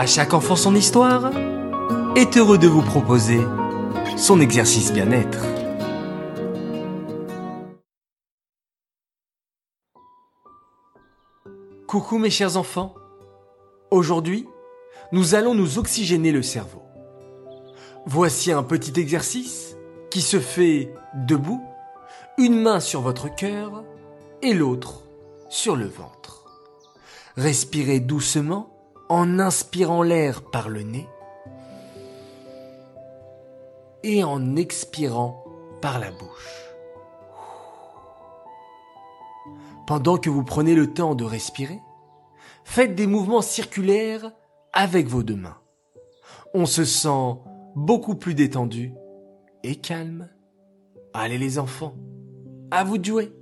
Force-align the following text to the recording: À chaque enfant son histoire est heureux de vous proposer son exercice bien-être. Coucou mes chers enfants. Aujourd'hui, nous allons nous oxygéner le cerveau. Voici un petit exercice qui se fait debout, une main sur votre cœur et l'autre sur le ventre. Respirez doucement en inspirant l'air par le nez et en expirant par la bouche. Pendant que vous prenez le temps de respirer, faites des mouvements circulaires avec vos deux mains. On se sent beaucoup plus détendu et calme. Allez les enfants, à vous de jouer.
À 0.00 0.06
chaque 0.06 0.32
enfant 0.32 0.54
son 0.54 0.76
histoire 0.76 1.32
est 2.14 2.36
heureux 2.36 2.56
de 2.56 2.68
vous 2.68 2.82
proposer 2.82 3.40
son 4.16 4.40
exercice 4.40 4.92
bien-être. 4.92 5.44
Coucou 11.88 12.18
mes 12.18 12.30
chers 12.30 12.56
enfants. 12.56 12.94
Aujourd'hui, 13.90 14.46
nous 15.10 15.34
allons 15.34 15.56
nous 15.56 15.80
oxygéner 15.80 16.30
le 16.30 16.42
cerveau. 16.42 16.84
Voici 18.06 18.52
un 18.52 18.62
petit 18.62 19.00
exercice 19.00 19.76
qui 20.12 20.20
se 20.20 20.38
fait 20.38 20.94
debout, 21.26 21.60
une 22.38 22.62
main 22.62 22.78
sur 22.78 23.00
votre 23.00 23.34
cœur 23.34 23.82
et 24.42 24.54
l'autre 24.54 25.02
sur 25.48 25.74
le 25.74 25.86
ventre. 25.86 26.44
Respirez 27.36 27.98
doucement 27.98 28.77
en 29.08 29.38
inspirant 29.38 30.02
l'air 30.02 30.42
par 30.42 30.68
le 30.68 30.82
nez 30.82 31.08
et 34.02 34.22
en 34.24 34.56
expirant 34.56 35.44
par 35.80 35.98
la 35.98 36.10
bouche. 36.10 36.68
Pendant 39.86 40.18
que 40.18 40.30
vous 40.30 40.44
prenez 40.44 40.74
le 40.74 40.92
temps 40.92 41.14
de 41.14 41.24
respirer, 41.24 41.80
faites 42.64 42.94
des 42.94 43.06
mouvements 43.06 43.42
circulaires 43.42 44.32
avec 44.72 45.06
vos 45.08 45.22
deux 45.22 45.36
mains. 45.36 45.58
On 46.54 46.66
se 46.66 46.84
sent 46.84 47.38
beaucoup 47.74 48.14
plus 48.14 48.34
détendu 48.34 48.92
et 49.62 49.76
calme. 49.76 50.28
Allez 51.14 51.38
les 51.38 51.58
enfants, 51.58 51.94
à 52.70 52.84
vous 52.84 52.98
de 52.98 53.04
jouer. 53.04 53.37